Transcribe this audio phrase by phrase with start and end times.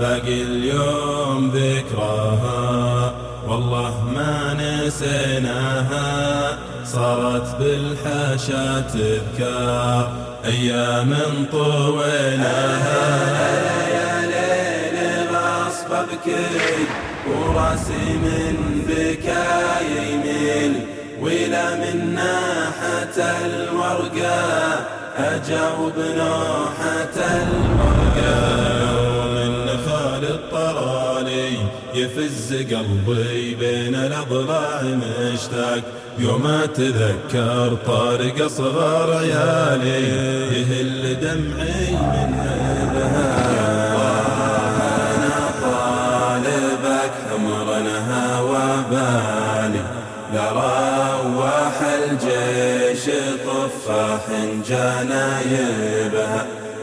[0.00, 3.12] باقي اليوم ذكراها
[3.48, 10.12] والله ما نسيناها صارت بالحاشا تذكار
[10.44, 11.14] أيام
[11.52, 13.30] طويناها.
[16.00, 16.86] أبكي
[17.28, 18.56] وراسي من
[18.88, 20.74] بكاي يميل
[21.20, 24.80] ولا من ناحة الورقة
[25.16, 28.79] أجاوب نوحة المرقى.
[32.00, 35.82] يفز قلبي بين الأضلاع مشتاق.
[36.18, 40.06] يوم أتذكر طارق أصغر عيالي
[40.56, 42.32] يهل دمعي من
[45.14, 49.84] أنا طالبك عمرنا وبالي
[50.34, 53.04] لا روح الجيش
[53.46, 54.24] طفاح
[54.68, 56.40] جنايبها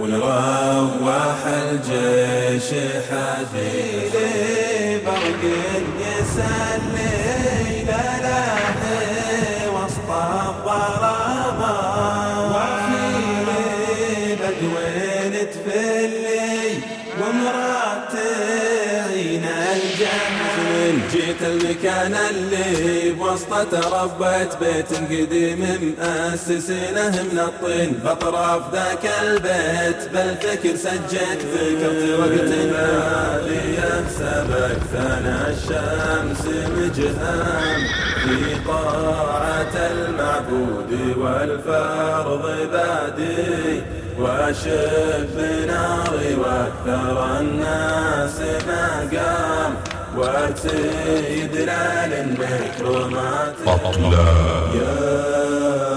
[0.00, 2.68] ونروح الجيش
[3.10, 4.69] حفيلي
[5.42, 7.14] برق يسلي
[7.82, 11.60] للاهي وسط الظلام.
[12.52, 13.04] وفي
[14.40, 16.58] بدوين تفلي
[17.20, 18.69] ومراتعين
[19.72, 21.08] الجنة.
[21.12, 28.00] جيت المكان اللي بوسطه تربيت بيت قديم مؤسسينه من الطين.
[28.04, 33.60] بأطراف ذاك البيت بالفكر سجيت ذكرت وقت العالي
[34.18, 36.44] سبق ثنى الشمس
[36.76, 37.80] مجهام
[38.22, 38.36] في
[38.66, 43.82] طاعة المعبود والفرض بادي.
[44.20, 45.34] وأشف
[45.66, 49.74] ناري وأكثر الناس ما قام
[50.16, 55.89] وارتدنا للمكرمات أطلال يا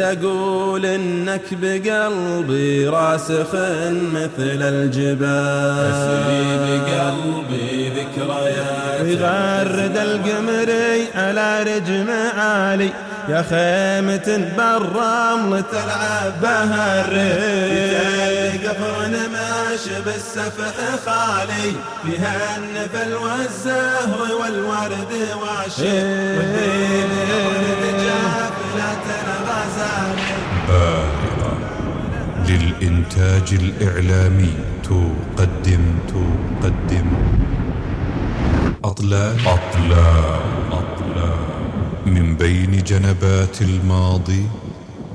[0.00, 3.54] أقول إنك بقلبي راسخ
[4.14, 5.92] مثل الجبال.
[5.92, 8.81] تسري بقلبي ذكريات.
[9.02, 12.90] ويغرد القمري على رجم عالي.
[13.28, 20.74] يا خيمة بالرمل تلعب بها الريح قفر نماش بالسفح
[21.06, 21.72] خالي.
[22.02, 26.02] فيها النفل والزهر والورد واشي
[28.02, 30.32] جافلة الغزالي
[30.68, 31.52] باهرة
[32.48, 37.08] للإنتاج الإعلامي تقدم تقدم.
[38.84, 40.40] أطلال أطلال
[40.72, 41.38] أطلال.
[42.06, 44.46] من بين جنبات الماضي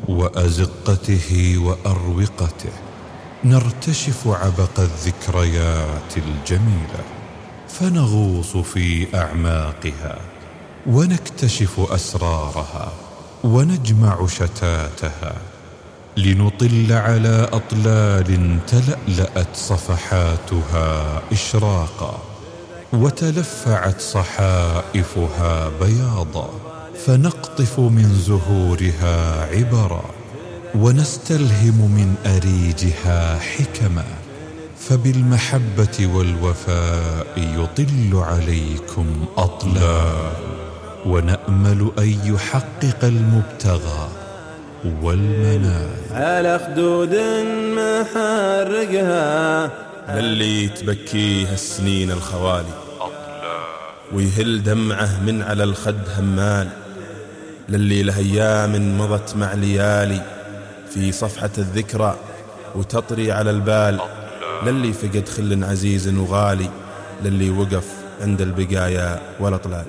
[0.08, 2.72] وأزقته وأروقته
[3.44, 7.04] نرتشف عبق الذكريات الجميلة
[7.70, 10.18] فنغوص في أعماقها
[10.88, 12.92] ونكتشف أسرارها
[13.44, 15.34] ونجمع شتاتها
[16.18, 22.37] لنطل على أطلال تلألأت صفحاتها إشراقا.
[22.94, 26.50] وتلفعت صحائفها بياضا
[27.06, 30.06] فنقطف من زهورها عبرا
[30.76, 34.06] ونستلهم من أريجها حكما
[34.80, 40.32] فبالمحبة والوفاء يطل عليكم أطلال
[41.06, 44.08] ونأمل أن يحقق المبتغى
[45.02, 45.90] والمنال.
[46.12, 47.16] على خدود
[47.78, 49.72] محرقها
[50.10, 52.74] للي تبكيه السنين الخوالي.
[54.14, 56.70] ويهل دمعه من على الخد همال.
[57.70, 60.22] للي له أيام مضت مع ليالي.
[60.94, 62.16] في صفحة الذكرى
[62.76, 64.00] وتطري على البال.
[64.66, 66.70] للي فقد خل عزيز وغالي.
[67.24, 67.88] للي وقف
[68.22, 69.86] عند البقايا والأطلال.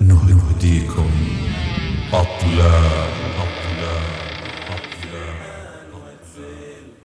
[0.00, 1.10] نهديكم
[2.12, 3.27] أطلال.